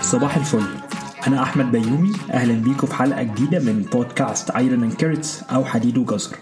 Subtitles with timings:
[0.00, 0.66] صباح الفل.
[1.26, 2.12] أنا أحمد بيومي.
[2.32, 6.36] أهلا بيكم في حلقة جديدة من بودكاست Iron and Carrots أو حديد وجزر.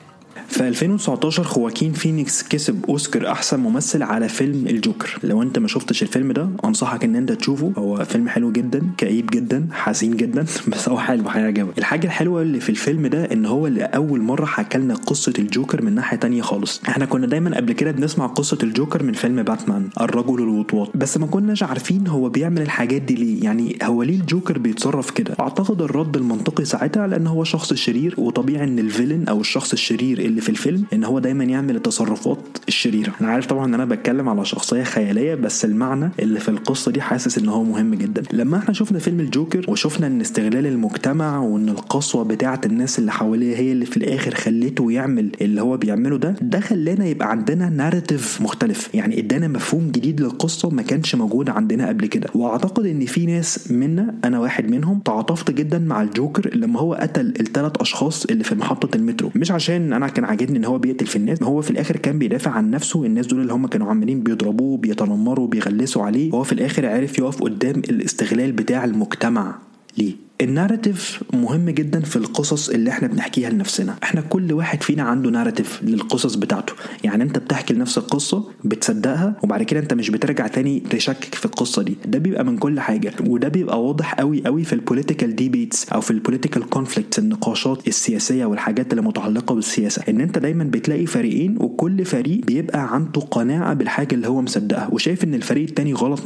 [0.60, 5.18] في 2019 خواكين فينيكس كسب أوسكار أحسن ممثل على فيلم الجوكر.
[5.24, 7.72] لو أنت ما شفتش الفيلم ده أنصحك إن أنت تشوفه.
[7.78, 11.78] هو فيلم حلو جدا كئيب جدا حزين جدا بس هو حلو هيعجبك.
[11.78, 15.82] الحاجة الحلوة اللي في الفيلم ده إن هو اللي أول مرة حكى لنا قصة الجوكر
[15.82, 16.80] من ناحية تانية خالص.
[16.88, 20.96] إحنا كنا دايما قبل كده بنسمع قصة الجوكر من فيلم باتمان الرجل الوطواط.
[20.96, 23.44] بس ما كناش عارفين هو بيعمل الحاجات دي ليه.
[23.44, 28.64] يعني هو ليه الجوكر بيتصرف كده؟ أعتقد الرد المنطقي ساعتها لأن هو شخص شرير وطبيعي
[28.64, 33.12] إن ال villain أو الشخص الشرير اللي في الفيلم إن هو دايما يعمل التصرفات الشريرة.
[33.20, 37.00] أنا عارف طبعا إن أنا بتكلم على شخصية خيالية بس المعنى اللي في القصة دي
[37.00, 38.22] حاسس إن هو مهم جدا.
[38.32, 43.56] لما إحنا شفنا فيلم الجوكر وشفنا إن استغلال المجتمع وإن القسوة بتاعة الناس اللي حواليه
[43.56, 48.40] هي اللي في الآخر خلته يعمل اللي هو بيعمله ده ده خلانا يبقى عندنا ناريتيف
[48.42, 48.94] مختلف.
[48.94, 52.28] يعني إدانا مفهوم جديد للقصة ما كانش موجود عندنا قبل كده.
[52.34, 57.34] وأعتقد إن في ناس منا أنا واحد منهم تعاطفت جدا مع الجوكر لما هو قتل
[57.40, 59.30] الثلاث أشخاص اللي في محطة المترو.
[59.34, 62.50] مش عشان أنا كان عاجبني إن هو بيقتل في الناس هو في الآخر كان بيدافع
[62.50, 66.86] عن نفسه الناس دول اللي هم كانوا عمالين بيضربوه بيتنمروا بيغلسوا عليه وهو في الآخر
[66.86, 69.58] عرف يقف قدام الاستغلال بتاع المجتمع
[69.98, 70.29] ليه.
[70.40, 73.96] ال narrative مهم جدا في القصص اللي إحنا بنحكيها لنفسنا.
[74.02, 76.72] إحنا كل واحد فينا عنده narrative للقصص بتاعته.
[77.04, 81.82] يعني انت بتحكي لنفسك قصه بتصدقها وبعد كده انت مش بترجع تاني تشكك في القصة
[81.82, 81.96] دي.
[82.06, 83.12] ده بيبقى من كل حاجة.
[83.26, 87.88] وده بيبقى واضح قوي قوي في ال political debates أو في ال political conflicts النقاشات
[87.88, 90.02] السياسية والحاجات اللي متعلقة بالسياسة.
[90.08, 95.24] إن انت دايما بتلاقي فريقين وكل فريق بيبقى عنده قناعة بالحاجة اللي هو مصدقها وشايف
[95.24, 96.24] إن الفريق التاني غلط 100%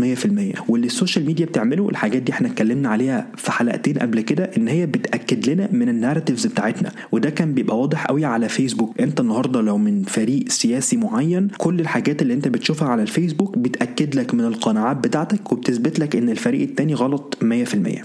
[0.68, 4.69] واللي ال social media بتعمله الحاجات دي إحنا اتكلمنا عليها في حلقتين قبل كده إن
[4.69, 9.20] هي بتأكد لنا من ال narratives بتاعتنا وده كان بيبقى واضح قوي على فيسبوك أنت
[9.20, 14.34] النهارده لو من فريق سياسي معين كل الحاجات اللي أنت بتشوفها على الفيسبوك بتأكد لك
[14.34, 17.45] من القناعات بتاعتك وبتثبت لك إن الفريق التاني غلط 100%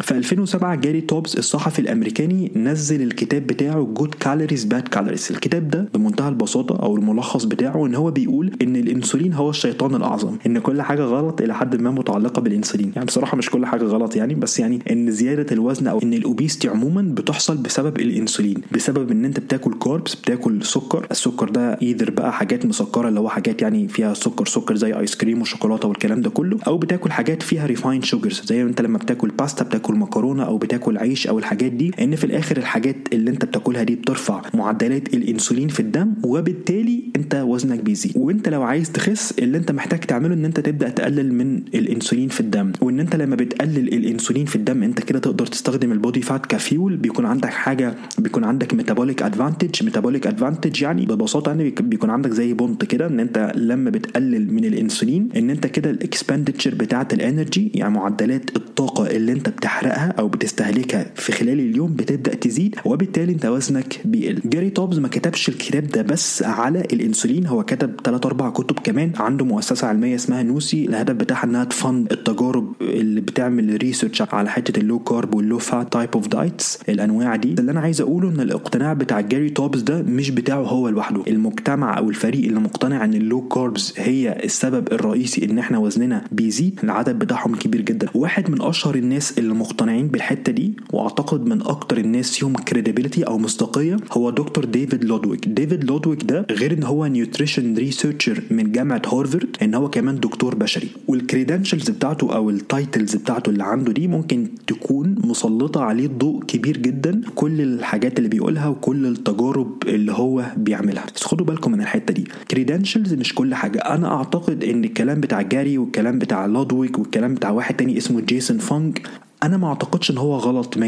[0.02, 5.90] في 2007 جاري توبز الصحفي الأمريكاني نزل الكتاب بتاعه Good Calories Bad Calories الكتاب ده
[5.94, 10.82] بمنتهى البساطة أو الملخص بتاعه إن هو بيقول إن الإنسولين هو الشيطان الأعظم إن كل
[10.82, 12.92] حاجة غلط إلى حد ما متعلقة بالإنسولين.
[12.96, 16.20] يعني بصراحة مش كل حاجة غلط يعني بس يعني إن زيادة الوزن أو إن ال
[16.21, 21.08] obesity عموما بتحصل بسبب الإنسولين بسبب إن أنت بتاكل carbs بتاكل سكر.
[21.12, 25.16] السكر ده either بقى حاجات مسكرة اللي هو حاجات يعني فيها سكر سكر زي ice
[25.16, 29.28] cream وشوكولاتة والكلام ده كله أو بتاكل حاجات فيها refined sugars زي أنت لما بتاكل
[29.30, 33.46] باستا بتاكل مكرونة أو بتاكل عيش أو الحاجات دي إن في الآخر الحاجات اللي أنت
[33.46, 38.14] بتاكلها دي بترفع معدلات الإنسولين في الدم وبالتالي أنت وزنك بيزيد.
[38.16, 42.40] وأنت لو عايز تخس اللي أنت محتاج تعمله إن أنت تبدأ تقلل من الإنسولين في
[42.40, 42.72] الدم.
[42.82, 46.56] وإن أنت لما بتقلل الإنسولين في الدم أنت كده تقدر تستخدم ال body fat ك
[46.56, 52.32] fuel بيكون عندك حاجة بيكون عندك metabolic advantage metabolic advantage يعني ببساطة يعني بيكون عندك
[52.32, 57.08] زي point كده إن أنت لما بتقلل من الإنسولين إن أنت كده ال expenditure بتاعة
[57.14, 62.76] ال energy يعني معدلات الطاقة اللي أنت بتحرقها أو بتستهلكها في خلال اليوم بتبدأ تزيد
[62.86, 64.42] وبالتالي أنت وزنك بيقل.
[64.46, 69.12] جاري توبز ما كتبش الكتاب ده بس على الإنسولين هو كتب 3 4 كتب كمان
[69.18, 74.80] عنده مؤسسة علمية اسمها NuSI الهدف بتاعها إنها تفند التجارب اللي بتعمل research على حتة
[74.80, 78.30] ال low carb وال low fat type of diets الأنواع دي اللي أنا عايز أقوله
[78.30, 81.24] إن الاقتناع بتاع جاري توبز ده مش بتاعه هو لوحده.
[81.28, 86.26] المجتمع أو الفريق اللي مقتنع إن ال low carbs هي السبب الرئيسي إن إحنا وزننا
[86.32, 88.08] بيزيد العدد بتاعهم كبير جدا.
[88.14, 93.38] واحد من أشهر الناس اللي مقتنعين بالحتة دي وأعتقد من أكتر الناس فيهم credibility أو
[93.38, 99.02] مصداقية هو دكتور ديفيد لودويك ديفيد لودويك ده غير إن هو nutrition researcher من جامعة
[99.14, 100.90] هارفارد إن هو كمان دكتور بشري.
[101.08, 105.16] وال credentials بتاعته أو ال titles بتاعته اللي عنده دي ممكن تكون
[105.50, 107.22] مسلطة عليه ضوء كبير جدا.
[107.36, 111.06] كل الحاجات اللي بيقولها وكل التجارب اللي هو بيعملها.
[111.16, 112.28] بس خدوا بالكم من الحتة دي.
[112.52, 113.80] credentials مش كل حاجة.
[113.80, 118.58] أنا أعتقد إن الكلام بتاع جاري والكلام بتاع لودويك والكلام بتاع واحد تاني اسمه جيسون
[118.58, 119.02] فانج
[119.44, 120.80] أنا ما أعتقدش إن هو غلط 100%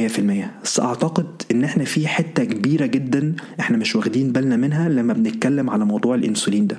[0.64, 5.70] بس أعتقد إن إحنا في حتة كبيرة جدا إحنا مش واخدين بالنا منها لما بنتكلم
[5.70, 6.78] على موضوع الإنسولين ده.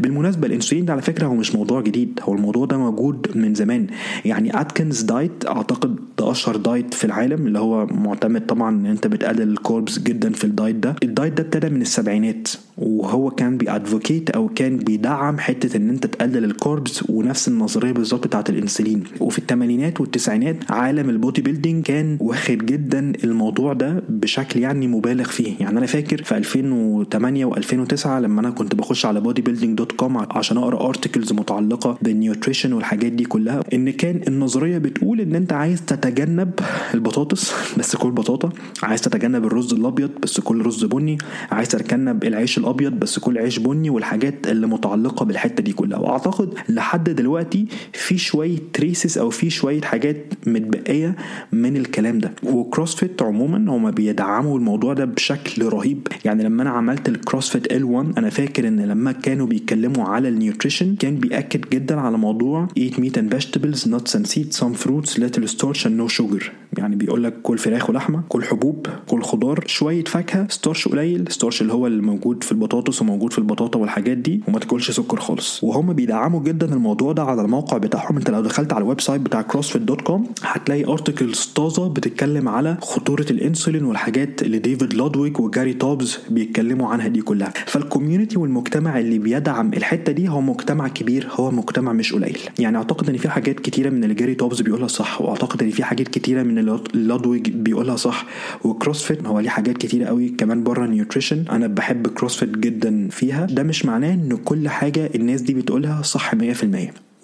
[0.00, 2.20] بالمناسبة الإنسولين ده على فكرة هو مش موضوع جديد.
[2.22, 3.86] هو الموضوع ده موجود من زمان.
[4.24, 9.06] يعني Atkins diet أعتقد ده أشهر diet في العالم اللي هو معتمد طبعا إن أنت
[9.06, 10.96] بتقلل ال carbs جدا في ال diet ده.
[11.02, 12.48] ال diet ده ابتدى من السبعينات
[12.78, 17.92] وهو كان بي advocate أو كان بيدعم حتة إن أنت تقلل ال carbs ونفس النظرية
[17.92, 19.04] بالظبط بتاعت الإنسولين.
[19.20, 20.56] وفي الثمانينات والتسعينات
[20.86, 25.54] عالم ال bodybuilding كان واخد جدا الموضوع ده بشكل يعني مبالغ فيه.
[25.60, 30.56] يعني أنا فاكر في 2008 و2009 لما أنا كنت بخش على bodybuilding dot com عشان
[30.56, 35.82] أقرأ articles متعلقة بال nutrition والحاجات دي كلها إن كان النظرية بتقول إن أنت عايز
[35.84, 36.50] تتجنب
[36.94, 38.52] البطاطس بس كل بطاطا
[38.82, 41.18] عايز تتجنب الرز الأبيض بس كل رز بني
[41.50, 45.98] عايز تتجنب العيش الأبيض بس كل عيش بني والحاجات اللي متعلقة بالحتة دي كلها.
[45.98, 50.34] وأعتقد لحد دلوقتي في شوية traces أو في شوية حاجات
[50.76, 51.16] متبقيه
[51.52, 52.32] من الكلام ده.
[52.42, 56.08] و CrossFit عموما هما بيدعموا الموضوع ده بشكل رهيب.
[56.24, 60.28] يعني لما أنا عملت ال CrossFit Level 1 أنا فاكر إن لما كانوا بيتكلموا على
[60.28, 64.74] ال nutrition كان بيأكد جدا على موضوع eat meat and vegetables nuts and seeds some
[64.84, 66.44] fruits little starch and no sugar.
[66.78, 71.62] يعني بيقول لك كل فراخ ولحمة كل حبوب كل خضار شوية فاكهة starch قليل starch
[71.62, 75.64] اللي هو الموجود في البطاطس وموجود في البطاطا والحاجات دي وما تاكلش سكر خالص.
[75.64, 78.16] وهم بيدعموا جدا الموضوع ده على الموقع بتاعهم.
[78.16, 82.76] انت لو دخلت على ال website بتاع CrossFit dot com هتلاقي articles طازه بتتكلم على
[82.82, 87.52] خطورة الإنسولين والحاجات اللي ديفيد لودويك وجاري توبز بيتكلموا عنها دي كلها.
[87.66, 92.38] فال community والمجتمع اللي بيدعم الحتة دي هو مجتمع كبير هو مجتمع مش قليل.
[92.58, 95.84] يعني أعتقد إن في حاجات كتيرة من اللي جاري توبز بيقولها صح وأعتقد إن في
[95.84, 98.26] حاجات كتيرة من اللي لودويك بيقولها صح
[98.64, 103.46] و CrossFit هو ليه حاجات كتيرة قوي كمان بره nutrition أنا بحب CrossFit جدا فيها.
[103.46, 106.36] ده مش معناه إن كل حاجة الناس دي بتقولها صح 100%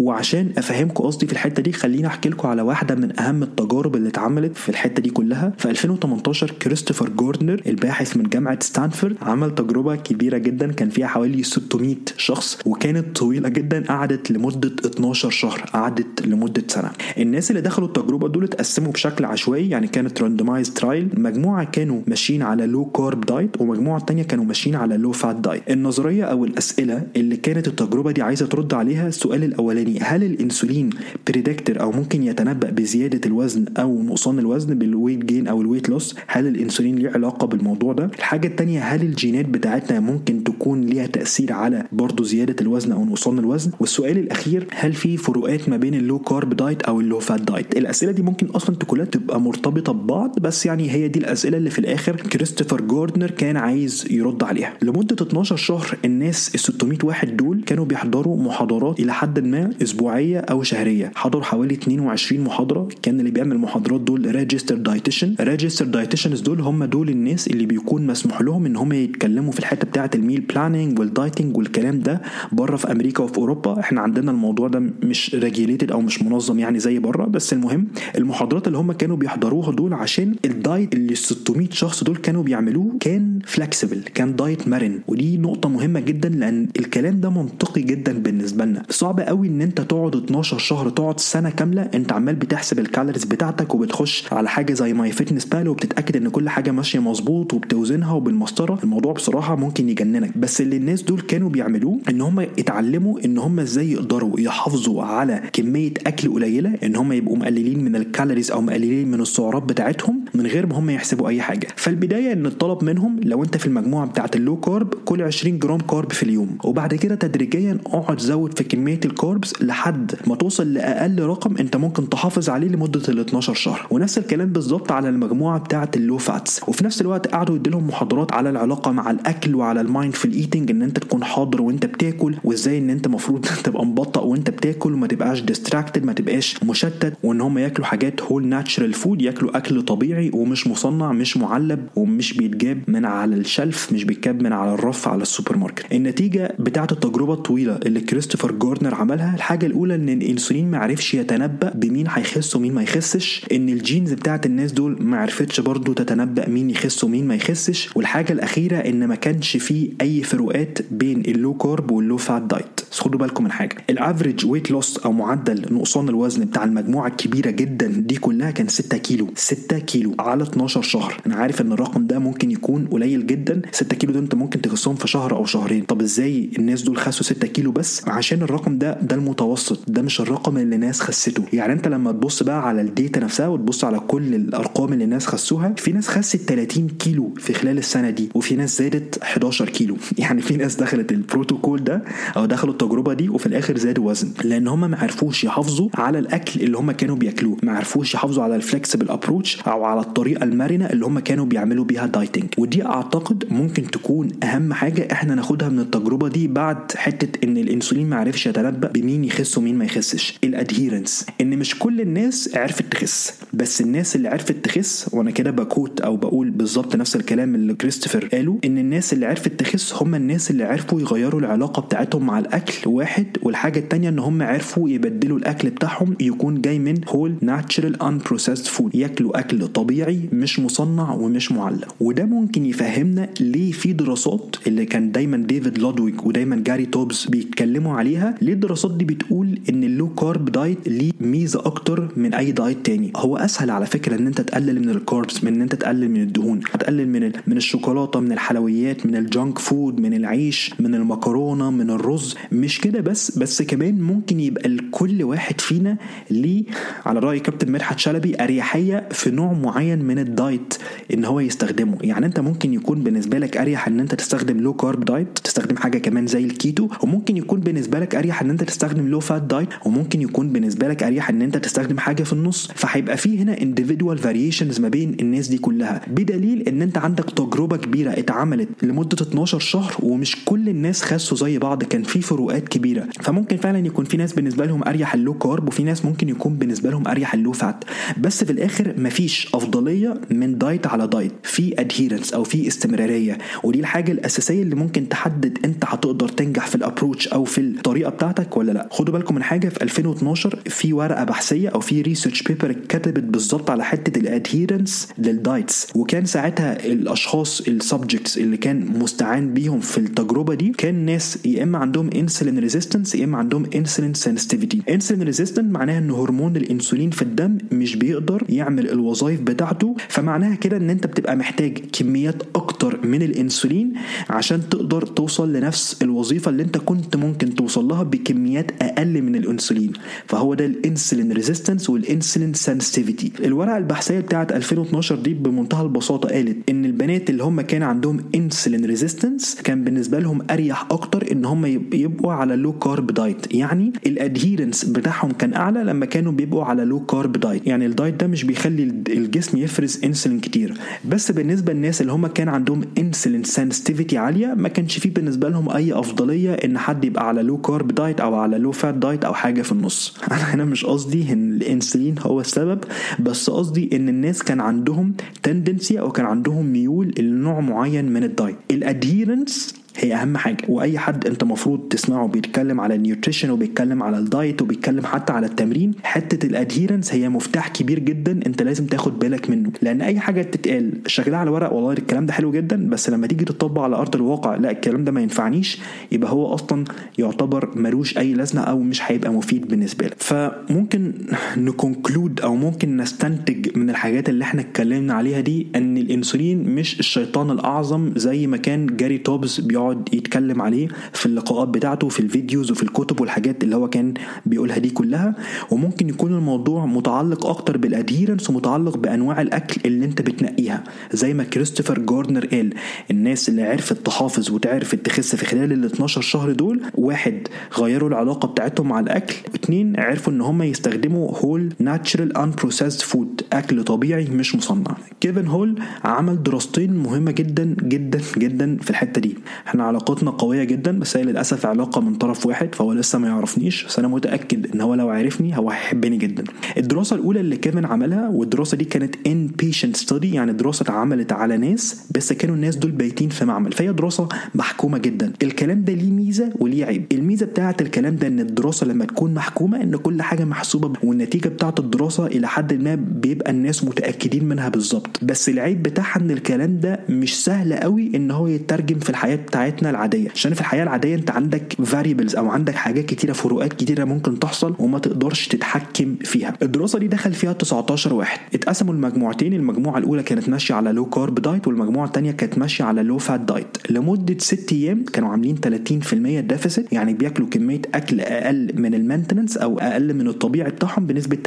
[0.06, 4.08] وعشان أفهمكم قصدي في الحتة دي خليني أحكي لكم على واحدة من أهم التجارب اللي
[4.08, 5.52] اتعملت في الحتة دي كلها.
[5.58, 10.72] في 2018 كريستوفر جاردنر الباحث من جامعة ستانفورد عمل تجربة كبيرة جدا.
[10.72, 16.90] كان فيها حوالي 600 شخص وكانت طويلة جدا قعدت لمدة 12 شهر قعدت لمدة سنة.
[17.18, 22.42] الناس اللي دخلوا التجربة دول اتقسموا بشكل عشوائي يعني كانت randomized trial مجموعة كانوا ماشيين
[22.42, 27.02] على low carb diet ومجموعة تانية كانوا ماشيين على low fat diet النظرية أو الأسئلة
[27.16, 30.90] اللي كانت التجربة دي عايزة ترد عليها السؤال الأولاني هل الإنسولين
[31.28, 35.88] predictor أو ممكن يتنبأ بزيادة الوزن أو نقصان الوزن بال weight gain أو ال weight
[35.88, 41.06] loss هل الإنسولين ليه علاقة بالموضوع ده؟ الحاجة الثانية هل الجينات بتاعتنا ممكن تكون ليها
[41.06, 45.94] تأثير على برضه زيادة الوزن أو نقصان الوزن؟ والسؤال الأخير هل في فروقات ما بين
[45.94, 49.40] ال low carb diet أو ال low fat diet الأسئلة دي ممكن أصلا تكونها تبقى
[49.40, 54.42] مرتبطة ببعض بس يعني هي دي الأسئلة اللي في الآخر كريستوفر جاردنر كان عايز يرد
[54.42, 54.74] عليها.
[54.82, 60.38] لمدة 12 شهر الناس ال 600 واحد دول كانوا بيحضروا محاضرات إلى حد ما أسبوعية
[60.38, 61.12] أو شهرية.
[61.14, 62.88] حضروا حوالي 22 محاضرة.
[63.02, 68.06] كان اللي بيعمل المحاضرات دول registered dietitian registered dietitians دول هم دول الناس اللي بيكون
[68.06, 72.22] مسموح لهم إن هم يتكلموا في الحتة بتاعة ال meal planning وال dieting والكلام ده
[72.52, 73.80] بره في أمريكا وفي أوروبا.
[73.80, 77.26] إحنا عندنا الموضوع ده مش regulated أو مش منظم يعني زي بره.
[77.26, 82.04] بس المهم المحاضرات اللي هم كانوا بيحضروها دول عشان ال diet اللي ال 600 شخص
[82.04, 85.00] دول كانوا بيعملوه كان flexible كان diet مرن.
[85.08, 87.51] ودي نقطة مهمة جدا لأن الكلام ده منطقي.
[87.76, 88.82] جدا بالنسبة لنا.
[88.90, 93.24] صعب قوي إن أنت تقعد 12 شهر تقعد سنة كاملة أنت عمال بتحسب ال calories
[93.24, 99.12] بتاعتك وبتخش على حاجة زي MyFitnessPal وبتتأكد إن كل حاجة ماشية مظبوط وبتوزنها وبالمسطرة الموضوع
[99.12, 100.38] بصراحة ممكن يجننك.
[100.38, 105.42] بس اللي الناس دول كانوا بيعملوه إن هم اتعلموا إن هم إزاي يقدروا يحافظوا على
[105.52, 110.24] كمية أكل قليلة إن هم يبقوا مقللين من ال calories أو مقللين من السعرات بتاعتهم
[110.34, 111.68] من غير ما هم يحسبوا أي حاجة.
[111.76, 115.78] فالبداية إن اتطلب منهم لو أنت في المجموعة بتاعة ال low carb كل 20 جرام
[115.80, 117.41] carb في اليوم وبعد كده تدريجيا
[117.86, 122.68] أقعد زود في كمية ال carbs لحد ما توصل لأقل رقم أنت ممكن تحافظ عليه
[122.68, 123.86] لمدة ال 12 شهر.
[123.90, 126.60] ونفس الكلام بالظبط على المجموعة بتاعة ال low fats.
[126.68, 130.82] وفي نفس الوقت قعدوا يديلهم محاضرات على العلاقة مع الأكل وعلى ال mindful eating إن
[130.82, 135.40] أنت تكون حاضر وأنت بتاكل وإزاي إن أنت المفروض تبقى مبطأ وأنت بتاكل وما تبقاش
[135.40, 140.66] distracted ما تبقاش مشتت وإن هم ياكلوا حاجات whole natural food ياكلوا أكل طبيعي ومش
[140.66, 145.22] مصنع مش معلب ومش بيتجاب من على ال shelf مش بيتجاب من على الرف على
[145.22, 145.92] السوبر ماركت.
[145.92, 149.34] النتيجة بتاعة التجربة الطويلة اللي كريستوفر جاردنر عملها.
[149.36, 154.12] الحاجة الأولى إن الإنسولين ما عرفش يتنبأ بمين هيخس ومين ما يخسش إن ال genes
[154.12, 159.06] بتاعة الناس دول ما عرفتش برضو تتنبأ مين يخس ومين ما يخسش والحاجة الأخيرة إن
[159.06, 162.80] ما كانش فيه أي فروقات بين ال low carb وال low fat diet.
[162.90, 167.50] خدوا بالكم من حاجة ال average weight loss أو معدل نقصان الوزن بتاع المجموعة الكبيرة
[167.50, 169.28] جدا دي كلها كان 6 كيلو.
[169.36, 171.20] 6 كيلو على 12 شهر.
[171.26, 173.62] أنا عارف إن الرقم ده ممكن يكون قليل جدا.
[173.72, 175.84] 6 كيلو دول أنت ممكن تخسهم في شهر أو شهرين.
[175.84, 180.20] طب إزاي الناس دول خسوا 6 كيلو بس عشان الرقم ده ده المتوسط ده مش
[180.20, 183.98] الرقم اللي الناس خسته يعني انت لما تبص بقى على ال data نفسها وتبص على
[183.98, 188.56] كل الأرقام اللي الناس خسوها في ناس خست 30 كيلو في خلال السنة دي وفي
[188.56, 189.96] ناس زادت 11 كيلو.
[190.18, 192.04] يعني في ناس دخلت البروتوكول ده
[192.36, 194.28] أو دخلوا التجربة دي وفي الآخر زادوا وزن.
[194.44, 198.56] لأن هم ما عرفوش يحافظوا على الأكل اللي هم كانوا بياكلوه ما عرفوش يحافظوا على
[198.56, 203.44] ال flexible approach أو على الطريقة المرنة اللي هم كانوا بيعملوا بيها dieting ودي أعتقد
[203.50, 208.46] ممكن تكون أهم حاجة إحنا ناخدها من التجربة دي بعد حتة إن الإنسولين ما عرفش
[208.46, 210.38] يتنبأ بمين يخس ومين ما يخسش.
[210.44, 211.26] ال adherence.
[211.40, 213.34] إن مش كل الناس عرفت تخس.
[213.52, 217.74] بس الناس اللي عرفت تخس وأنا كده ب quote أو بقول بالظبط نفس الكلام اللي
[217.74, 222.38] كريستوفر قاله إن الناس اللي عرفت تخس هم الناس اللي عرفوا يغيروا العلاقة بتاعتهم مع
[222.38, 228.02] الأكل واحد والحاجة التانية إن هم عرفوا يبدلوا الأكل بتاعهم يكون جاي من whole natural
[228.02, 231.94] unprocessed food ياكلوا أكل طبيعي مش مصنع ومش معلب.
[232.00, 237.96] وده ممكن يفهمنا ليه في دراسات اللي كان دايما ديفيد لودويج ودايما جاري توبز بيتكلموا
[237.96, 242.52] عليها ليه الدراسات دي بتقول إن ال low carb diet ليه ميزة أكتر من أي
[242.52, 245.74] diet تاني؟ هو أسهل على فكرة إن أنت تقلل من ال carbs من إن أنت
[245.74, 250.74] تقلل من الدهون تقلل من من الشوكولاتة من الحلويات من ال junk food من العيش
[250.80, 252.36] من المكرونة من الرز.
[252.52, 255.96] مش كده بس بس كمان ممكن يبقى لكل واحد فينا
[256.30, 256.64] ليه
[257.06, 260.74] على رأي كابتن مدحت شلبي أريحية في نوع معين من ال diet.
[261.14, 261.98] إن هو يستخدمه.
[262.00, 265.98] يعني أنت ممكن يكون بالنسبة لك أريح إن أنت تستخدم low carb diet تستخدم حاجة
[265.98, 270.22] كمان زي الكيتو وممكن يكون بالنسبة لك أريح إن أنت تستخدم low fat diet وممكن
[270.22, 272.68] يكون بالنسبة لك أريح إن أنت تستخدم حاجة في النص.
[272.74, 276.00] فهيبقى في هنا individual variations ما بين الناس دي كلها.
[276.08, 281.58] بدليل إن أنت عندك تجربة كبيرة اتعملت لمدة 12 شهر ومش كل الناس خسوا زي
[281.58, 283.06] بعض كان في فروقات كبيرة.
[283.20, 286.54] فممكن فعلا يكون في ناس بالنسبة لهم أريح ال low carb وفي ناس ممكن يكون
[286.54, 287.84] بالنسبة لهم أريح ال low fat
[288.20, 293.38] بس في الآخر مفيش أفضلية من diet على diet في adherence أو في استمرارية.
[293.64, 298.10] ودي الحاجة الأساسية اللي ممكن تحدد أنت هتقدر تنجح في ال approach أو في الطريقة
[298.10, 298.88] بتاعتك ولا لأ.
[298.90, 303.70] خدوا بالكم من حاجة في 2012 في ورقة بحثية أو في research paper اتكتبت بالظبط
[303.70, 309.80] على حتة ال adherence لل diets وكان ساعتها الأشخاص ال subjects اللي كان مستعان بيهم
[309.80, 314.82] في التجربة دي كان ناس يا إما عندهم insulin resistance يا إما عندهم insulin sensitivity
[314.88, 320.76] insulin resistant معناها إن هرمون الإنسولين في الدم مش بيقدر يعمل الوظائف بتاعته فمعناها كده
[320.82, 323.92] إن أنت بتبقى محتاج كميات أكتر من الإنسولين
[324.30, 329.92] عشان تقدر توصل لنفس الوظيفة اللي أنت كنت ممكن توصل لها بكميات أقل من الإنسولين
[330.26, 336.28] فهو ده ال insulin resistance وال insulin sensitivity الورقة البحثية بتاعت 2012 دي بمنتهى البساطة
[336.28, 341.44] قالت إن البنات اللي هم كان عندهم insulin resistance كان بالنسبة لهم أريح أكتر إن
[341.44, 346.32] هم يب- يبقوا على low carb diet يعني ال adherence بتاعهم كان أعلى لما كانوا
[346.32, 350.71] بيبقوا على low carb diet يعني ال diet ده مش بيخلي الجسم يفرز انسولين كتير.
[351.04, 355.70] بس بالنسبة للناس اللي هم كان عندهم insulin sensitivity عالية ما كانش فيه بالنسبة لهم
[355.70, 359.34] أي أفضلية إن حد يبقى على low carb diet أو على low fat diet أو
[359.34, 360.16] حاجة في النص.
[360.32, 362.84] أنا هنا مش قصدي إن الإنسولين هو السبب
[363.20, 368.31] بس قصدي إن الناس كان عندهم tendency أو كان عندهم ميول لنوع معين من ال
[368.31, 370.56] diet ال adherence هي أهم حاجة.
[370.68, 375.32] وأي حد أنت المفروض تسمعه بيتكلم على ال nutrition وبيتكلم على ال diet وبيتكلم حتى
[375.32, 379.70] على التمرين حتة ال adherence هي مفتاح كبير جدا أنت لازم تاخد بالك منه.
[379.82, 383.44] لأن أي حاجة تتقال شكلها على ورق والله الكلام ده حلو جدا بس لما تيجي
[383.44, 385.78] تطبق على أرض الواقع لا الكلام ده ما ينفعنيش
[386.12, 386.84] يبقى هو أصلا
[387.18, 390.14] يعتبر ملوش أي لازمة أو مش هيبقى مفيد بالنسبة لك.
[390.18, 391.12] فممكن
[391.56, 397.00] ن conclude أو ممكن نستنتج من الحاجات اللي إحنا اتكلمنا عليها دي إن الإنسولين مش
[397.00, 402.70] الشيطان الأعظم زي ما كان جاري توبز بيقعد يتكلم عليه في اللقاءات بتاعته في الفيديوز
[402.70, 404.14] وفي الكتب والحاجات اللي هو كان
[404.46, 405.34] بيقولها دي كلها.
[405.70, 410.84] وممكن يكون الموضوع متعلق أكتر بال adherence ومتعلق بأنواع الأكل اللي أنت بتنقيها.
[411.12, 412.74] زي ما كريستوفر جاردنر قال
[413.10, 417.48] الناس اللي عرفت تحافظ وتعرف تخس في خلال ال 12 شهر دول واحد
[417.78, 423.84] غيروا العلاقة بتاعتهم مع الأكل اتنين عرفوا إن هم يستخدموا whole natural unprocessed food أكل
[423.84, 424.96] طبيعي مش مصنع.
[425.20, 429.34] كيفن هول عمل دراستين مهمة جدا جدا جدا في الحتة دي.
[429.72, 433.84] إحنا علاقتنا قوية جدا بس هي للأسف علاقة من طرف واحد فهو لسه ما يعرفنيش
[433.84, 436.44] بس أنا متأكد إن هو لو عرفني هو هيحبني جدا.
[436.78, 442.06] الدراسة الأولى اللي كيفن عملها والدراسة دي كانت inpatient study يعني دراسة اتعملت على ناس
[442.14, 443.72] بس كانوا الناس دول بايتين في معمل.
[443.72, 445.32] فهي دراسة محكومة جدا.
[445.42, 447.04] الكلام ده ليه ميزة وليه عيب.
[447.12, 451.74] الميزة بتاعة الكلام ده إن الدراسة لما تكون محكومة إن كل حاجة محسوبة والنتيجة بتاعة
[451.78, 455.24] الدراسة إلى حد ما بيبقى الناس متأكدين منها بالظبط.
[455.24, 459.90] بس العيب بتاعها إن الكلام ده مش سهل قوي إن هو يترجم في الحياة بتاعتنا
[459.90, 460.30] العادية.
[460.30, 464.74] عشان في الحياة العادية انت عندك variables أو عندك حاجات كتيرة فروقات كتيرة ممكن تحصل
[464.78, 466.54] وما تقدرش تتحكم فيها.
[466.62, 468.40] الدراسة دي دخل فيها 19 واحد.
[468.54, 473.02] اتقسموا المجموعتين المجموعة الأولى كانت ماشية على low carb diet والمجموعة الثانية كانت ماشية على
[473.02, 478.70] low fat diet لمدة 6 أيام كانوا عاملين 30% deficit يعني بياكلوا كمية أكل أقل
[478.76, 481.38] من ال maintenance أو أقل من الطبيعي بتاعهم بنسبة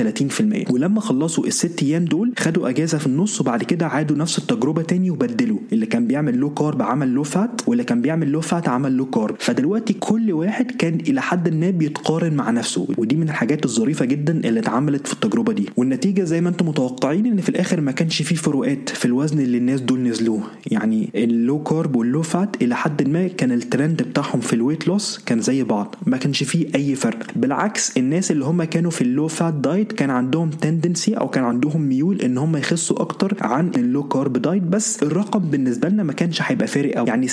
[0.69, 4.81] 30% ولما خلصوا الست أيام دول خدوا أجازة في النص وبعد كده عادوا نفس التجربة
[4.81, 5.59] تاني وبدلوا.
[5.73, 9.05] اللي كان بيعمل low carb عمل low fat واللي كان بيعمل low fat عمل low
[9.05, 12.87] carb فدلوقتي كل واحد كان إلى حد ما بيتقارن مع نفسه.
[12.97, 15.69] ودي من الحاجات الظريفة جدا اللي اتعملت في التجربة دي.
[15.77, 19.57] والنتيجة زي ما أنتم متوقعين إن في الآخر ما كانش فيه فروقات في الوزن اللي
[19.57, 20.43] الناس دول نزلوه.
[20.71, 24.58] يعني ال low carb وال low fat إلى حد ما كان الترند بتاعهم في ال
[24.58, 25.95] weight loss كان زي بعض.
[26.05, 27.19] ما كانش فيه أي فرق.
[27.35, 31.43] بالعكس الناس اللي هم كانوا في ال low fat diet كان عندهم tendency أو كان
[31.43, 36.03] عندهم ميول إن هم يخسوا أكتر عن ال low carb diet بس الرقم بالنسبة لنا
[36.03, 37.25] ما كانش هيبقى فارق قوي يعني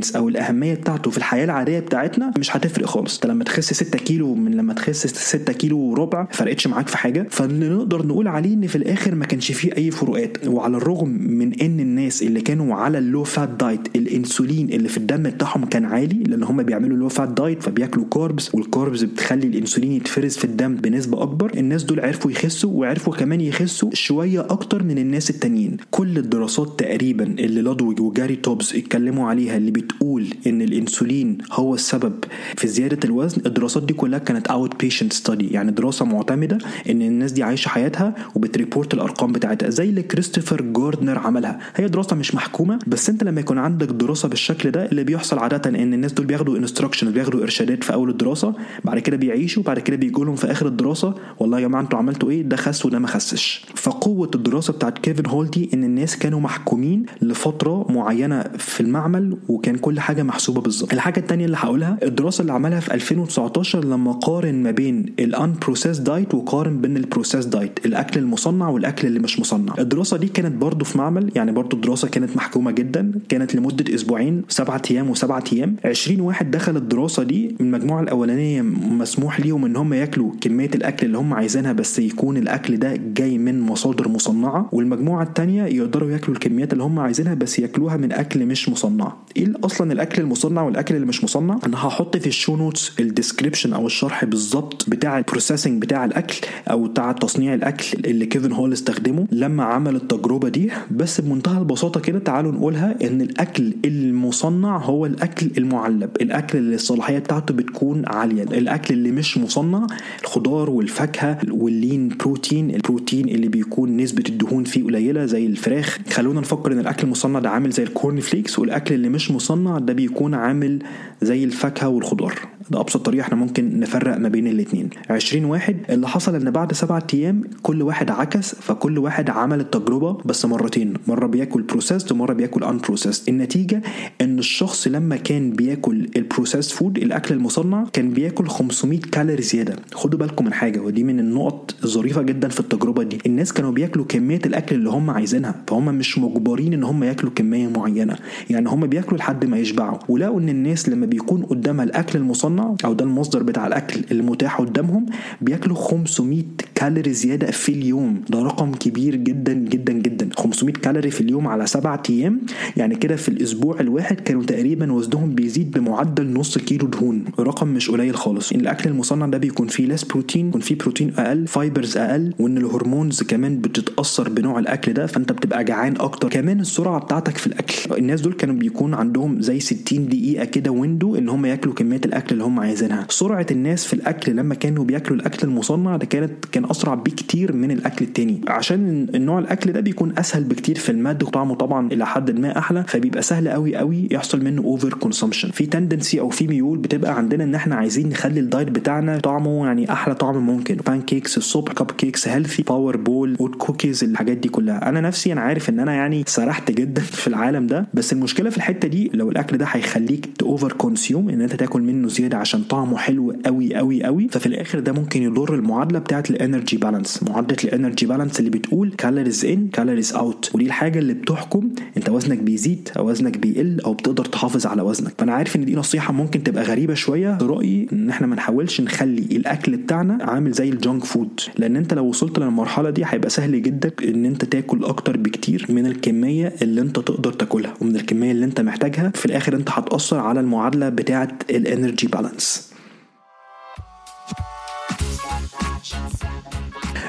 [0.00, 3.14] ال significance أو الأهمية بتاعته في الحياة العادية بتاعتنا مش هتفرق خالص.
[3.14, 7.26] أنت لما تخس 6 كيلو من لما تخس 6 كيلو وربع فرقتش معاك في حاجة.
[7.30, 10.46] فاللي نقدر نقول عليه إن في الآخر ما كانش فيه أي فروقات.
[10.48, 14.96] وعلى الرغم من إن الناس اللي كانوا على ال low fat diet الإنسولين اللي في
[14.96, 19.46] الدم بتاعهم كان عالي لأن هم بيعملوا low fat diet فبياكلوا carbs وال carbs بتخلي
[19.46, 21.50] الإنسولين يتفرز في الدم بنسبة أكبر.
[21.56, 25.76] الناس دول عرفوا يخسوا وعرفوا كمان يخسوا شوية أكتر من الناس التانيين.
[25.90, 32.12] كل الدراسات تقريبا اللي لودويج وجاري توبز اتكلموا عليها اللي بتقول إن الإنسولين هو السبب
[32.56, 36.58] في زيادة الوزن الدراسات دي كلها كانت outpatient study يعني دراسة معتمدة
[36.90, 41.58] إن الناس دي عايشة حياتها وبت report الأرقام بتاعتها زي اللي كريستوفر جاردنر عملها.
[41.76, 45.70] هي دراسة مش محكومة بس أنت لما يكون عندك دراسة بالشكل ده اللي بيحصل عادة
[45.70, 49.96] إن الناس دول بياخدوا instruction بياخدوا إرشادات في أول الدراسة بعد كده بيعيشوا بعد كده
[49.96, 53.06] بيجوا لهم في آخر الدراسة والله يا جماعة أنتوا عملتوا إيه؟ ده خس وده ما
[53.06, 53.64] خسش.
[53.74, 59.69] فقوة الدراسة بتاعت كيفن هول دي إن الناس كانوا محكومين لفترة معينة في المعمل وكان
[59.78, 60.92] كل حاجة محسوبة بالظبط.
[60.92, 65.98] الحاجة الثانية اللي هقولها الدراسة اللي عملها في 2019 لما قارن ما بين ال unprocessed
[65.98, 69.74] diet وقارن بين ال processed diet الأكل المصنع والأكل اللي مش مصنع.
[69.78, 74.42] الدراسة دي كانت برضو في معمل يعني برضو الدراسة كانت محكومة جدا كانت لمدة أسبوعين
[74.48, 75.76] سبعة أيام وسبعة أيام.
[75.84, 81.06] 20 واحد دخل الدراسة دي من المجموعة الأولانية مسموح ليهم إن هم ياكلوا كمية الأكل
[81.06, 84.68] اللي هم عايزينها بس يكون الأكل ده جاي من مصادر مصنعة.
[84.72, 89.12] والمجموعة الثانية يقدروا ياكلوا الكميات اللي هم عايزينها بس ياكلوها من أكل مش مصنع.
[89.36, 91.58] إيه أصلا الأكل المصنع والأكل اللي مش مصنع.
[91.66, 96.04] أنا هحط في ال show notes ال description أو الشرح بالظبط بتاع ال processing بتاع
[96.04, 96.40] الأكل
[96.70, 100.70] أو بتاع تصنيع الأكل اللي كيفن هول استخدمه لما عمل التجربة دي.
[100.90, 106.10] بس بمنتهى البساطة كده تعالوا نقولها إن الأكل المصنع هو الأكل المعلب.
[106.20, 108.42] الأكل اللي الصلاحية بتاعته بتكون عالية.
[108.42, 109.86] الأكل اللي مش مصنع
[110.22, 112.70] الخضار والفاكهة وال lean protein.
[112.74, 115.98] البروتين اللي بيكون نسبة الدهون فيه قليلة زي الفراخ.
[116.10, 119.49] خلونا نفكر إن الأكل المصنع ده عامل زي ال corn flakes والأكل اللي مش مصنع
[119.78, 120.82] ده بيكون عامل
[121.22, 122.34] زي الفاكهة والخضار.
[122.70, 126.72] ده أبسط طريقة إحنا ممكن نفرق ما بين الاثنين 20 واحد اللي حصل إن بعد
[126.72, 130.94] سبعة أيام كل واحد عكس فكل واحد عمل التجربة بس مرتين.
[131.06, 133.82] مرة بياكل processed ومرة بياكل unprocessed النتيجة
[134.20, 139.76] إن الشخص لما كان بياكل ال processed food الأكل المصنع كان بياكل 500 كالوري زيادة.
[139.94, 143.18] خدوا بالكم من حاجة ودي من النقط الظريفه جدا في التجربة دي.
[143.26, 147.68] الناس كانوا بياكلوا كمية الأكل اللي هم عايزينها فهم مش مجبرين إن هم ياكلوا كمية
[147.68, 148.16] معينة.
[148.50, 149.98] يعني هم بياكلوا لحد ما يشبعوا.
[150.08, 155.06] ولقوا إن الناس لما بيكون قدامها الأكل المصنع أو ده المصدر بتاع الأكل المتاح قدامهم.
[155.40, 156.42] بياكلوا 500
[156.74, 158.20] كالوري زيادة في اليوم.
[158.30, 160.28] ده رقم كبير جدا جدا جدا.
[160.36, 162.40] 500 كالوري في اليوم على سبعة أيام.
[162.76, 167.24] يعني كده في الأسبوع الواحد كانوا تقريبا وزنهم بيزيد بمعدل نص كيلو دهون.
[167.40, 168.52] رقم مش قليل خالص.
[168.52, 172.65] الأكل المصنع ده بيكون فيه less protein بيكون فيه بروتين أقل fibers أقل وإن ال
[172.65, 176.28] hormones كمان بتتأثر بنوع الأكل ده فأنت بتبقى جعان أكتر.
[176.28, 177.96] كمان السرعة بتاعتك في الأكل.
[177.98, 182.32] الناس دول كانوا بيكون عندهم زي 60 دقيقة كده window إن هم ياكلوا كمية الأكل
[182.32, 183.06] اللي هم عايزينها.
[183.08, 187.70] سرعة الناس في الأكل لما كانوا بياكلوا الأكل المصنع ده كانت كان أسرع بكتير من
[187.70, 188.40] الأكل التاني.
[188.48, 192.84] عشان النوع الأكل ده بيكون أسهل بكتير في المضغ وطعمه طبعا إلى حد ما أحلى
[192.88, 197.44] فبيبقى سهل قوي قوي يحصل منه over consumption في tendency أو في ميول بتبقى عندنا
[197.44, 200.76] إن إحنا عايزين نخلي ال diet بتاعنا طعمه يعني أحلى طعم ممكن.
[200.76, 204.88] pancakes الصبح cupcakes healthy power ball oat cookies الحاجات دي كلها.
[204.88, 208.56] أنا نفسي أنا عارف إن أنا يعني سرحت جدا في العالم ده بس المشكلة في
[208.56, 212.96] الحتة دي لو الأكل ده هيخليك over consume إن أنت تاكل منه زيادة عشان طعمه
[212.96, 214.28] حلو قوي قوي قوي.
[214.28, 218.50] ففي الآخر ده ممكن يضر المعادلة بتاعت ال energy balance معادلة ال energy balance اللي
[218.50, 223.80] بتقول calories in calories out ودي الحاجة اللي بتحكم انت وزنك بيزيد أو وزنك بيقل
[223.80, 225.12] أو بتقدر تحافظ على وزنك.
[225.18, 227.38] فأنا عارف إن دي نصيحة ممكن تبقى غريبة شوية.
[227.42, 231.94] رأيي إن إحنا ما نحاولش نخلي الأكل بتاعنا عامل زي ال junk food لأن أنت
[231.94, 236.80] لو وصلت للمرحلة دي هيبقى سهل جدا إن أنت تاكل أكتر بكتير من الكمية اللي
[236.80, 239.12] أنت تقدر تاكلها ومن الكمية اللي أنت محتاجها.
[239.14, 242.19] في الآخر أنت هتأثر على المعادلة بتاعه الانرجي بالانس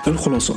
[0.08, 0.56] الخلاصه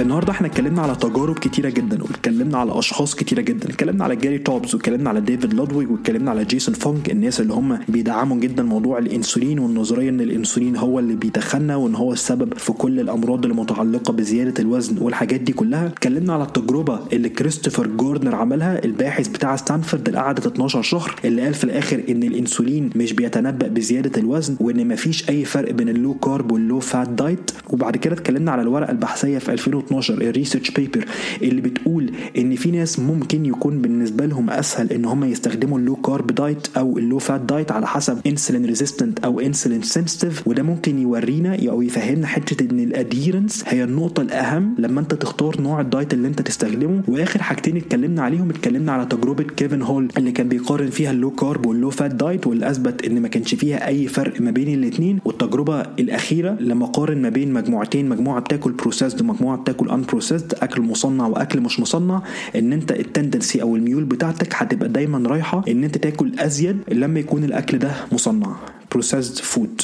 [0.00, 4.38] النهارده إحنا اتكلمنا على تجارب كتيرة جدا واتكلمنا على أشخاص كتيرة جدا اتكلمنا على جاري
[4.38, 8.98] توبز واتكلمنا على ديفيد لودويج واتكلمنا على جيسون فانج الناس اللي هم بيدعموا جدا موضوع
[8.98, 14.62] الإنسولين والنظرية إن الإنسولين هو اللي بيتخنا وإن هو السبب في كل الأمراض المتعلقة بزيادة
[14.62, 15.86] الوزن والحاجات دي كلها.
[15.86, 21.42] اتكلمنا على التجربة اللي كريستوفر جوردنر عملها الباحث بتاع ستانفورد اللي قعدت 12 شهر اللي
[21.42, 25.94] قال في الآخر إن الإنسولين مش بيتنبأ بزيادة الوزن وإن مفيش أي فرق بين ال
[25.94, 27.50] low carb وال low fat diet.
[27.70, 29.52] وبعد كده اتكلمنا على الورقة البحثية في
[29.92, 31.04] 2012 ال research paper
[31.42, 35.96] اللي بتقول إن في ناس ممكن يكون بالنسبة لهم أسهل إن هم يستخدموا ال low
[35.96, 40.62] carb diet أو ال low fat diet على حسب insulin resistant أو insulin sensitive وده
[40.62, 45.80] ممكن يورينا أو يفهمنا حتة إن ال adherence هي النقطة الأهم لما أنت تختار نوع
[45.80, 47.02] ال diet اللي أنت تستخدمه.
[47.08, 51.30] وآخر حاجتين اتكلمنا عليهم اتكلمنا على تجربة كيفن هول اللي كان بيقارن فيها ال low
[51.30, 54.74] carb وال low fat diet واللي اثبت إن ما كانش فيها أي فرق ما بين
[54.74, 60.82] الاثنين والتجربة الأخيرة لما قارن ما بين مجموعتين مجموعة بتاكل processed ومجموعة بتاكل unprocessed أكل
[60.82, 62.22] مصنع وأكل مش مصنع
[62.56, 67.20] إن أنت ال tendency أو الميول بتاعتك هتبقى دايما رايحة إن أنت تاكل أزيد لما
[67.20, 68.56] يكون الأكل ده مصنع.
[68.92, 69.82] processed food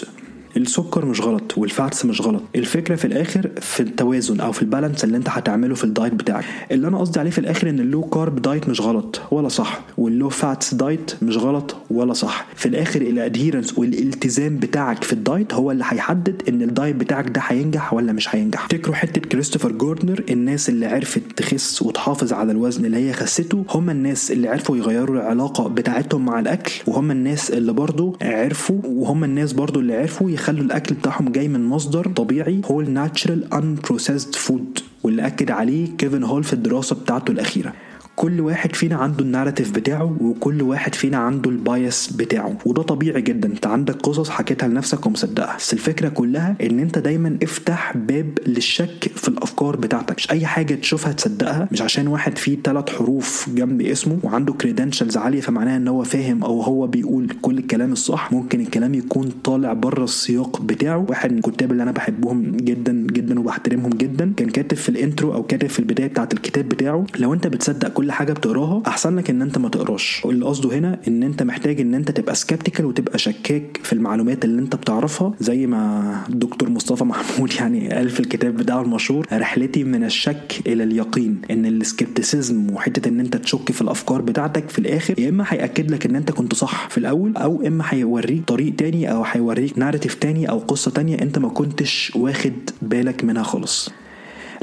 [0.56, 2.42] السكر مش غلط وال fats مش غلط.
[2.56, 6.14] الفكرة في الآخر في التوازن أو في ال balance اللي أنت هتعمله في ال diet
[6.14, 6.44] بتاعك.
[6.70, 9.80] اللي أنا قصدي عليه في الآخر إن ال low carb diet مش غلط ولا صح
[9.98, 12.46] وال low fats diet مش غلط ولا صح.
[12.56, 16.96] في الآخر ال adherence والالتزام بتاعك في ال diet هو اللي هيحدد إن ال diet
[16.96, 18.66] بتاعك ده هينجح ولا مش هينجح.
[18.66, 23.90] تفتكروا حتة كريستوفر جوردنر الناس اللي عرفت تخس وتحافظ على الوزن اللي هي خسته هم
[23.90, 29.52] الناس اللي عرفوا يغيروا العلاقة بتاعتهم مع الأكل وهم الناس اللي برضو عرفوا وهم الناس
[29.52, 34.78] برضو اللي عرفوا يخلوا الأكل بتاعهم جاي من مصدر طبيعي هو ال natural unprocessed food
[35.02, 37.72] واللي أكد عليه كيفن هول في الدراسة بتاعته الأخيرة.
[38.16, 42.82] كل واحد فينا عنده ال narrative بتاعه وكل واحد فينا عنده ال bias بتاعه وده
[42.82, 45.56] طبيعي جدا انت عندك قصص حكيتها لنفسك ومصدقها.
[45.56, 50.16] بس الفكرة كلها إن أنت دايما افتح باب للشك في الأفكار بتاعتك.
[50.16, 55.16] مش أي حاجة تشوفها تصدقها مش عشان واحد فيه ثلاث حروف جنب اسمه وعنده credentials
[55.16, 58.32] عالية فمعناها إن هو فاهم أو هو بيقول كل الكلام الصح.
[58.32, 61.06] ممكن الكلام يكون طالع بره السياق بتاعه.
[61.08, 65.34] واحد من الكتاب اللي أنا بحبهم جدا جدا وبحترمهم جدا كان كاتب في ال intro
[65.34, 67.06] أو كاتب في البداية بتاعت الكتاب بتاعه.
[67.18, 70.22] لو أنت بتصدق كل حاجة بتقراها أحسن لك إن أنت ما تقراش.
[70.24, 74.60] اللي قصده هنا إن أنت محتاج إن أنت تبقى skeptical وتبقى شكاك في المعلومات اللي
[74.62, 75.34] أنت بتعرفها.
[75.40, 80.84] زي ما الدكتور مصطفى محمود يعني قال في الكتاب بتاعه المشهور رحلتي من الشك إلى
[80.84, 81.40] اليقين.
[81.50, 85.90] إن ال skepticism وحتة إن أنت تشك في الأفكار بتاعتك في الآخر يا إما هيأكد
[85.90, 90.14] لك إن أنت كنت صح في الأول أو إما هيوريك طريق تاني أو هيوريك narrative
[90.14, 93.90] تاني أو قصة تانية أنت ما كنتش واخد بالك منها خالص.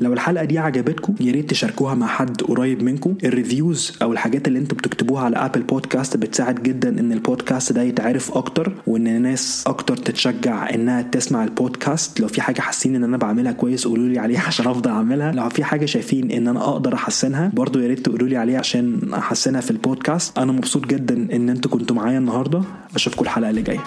[0.02, 3.16] لو الحلقة دي عجبتكم يا ريت تشاركوها مع حد قريب منكم.
[3.24, 7.82] ال reviews أو الحاجات اللي أنتوا بتكتبوها على Apple Podcasts بتساعد جدا إن البودكاست ده
[7.82, 13.18] يتعرف أكتر وإن الناس أكتر تتشجع إنها تسمع البودكاست لو في حاجة حاسين إن أنا
[13.18, 15.32] بعملها كويس قولوا لي عليها عشان أفضل أعملها.
[15.32, 19.14] لو في حاجة شايفين إن أنا أقدر أحسنها برضو يا ريت تقولوا لي عليها عشان
[19.14, 22.62] أحسنها في البودكاست أنا مبسوط جدا إن أنتوا كنتوا معايا النهارده.
[22.96, 23.84] أشوفكم الحلقة اللي جاية.